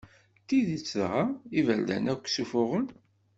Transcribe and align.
D 0.39 0.43
tidet 0.47 0.89
dɣa, 0.99 1.23
iberdan 1.59 2.05
akk 2.13 2.25
ssufuɣen? 2.29 2.87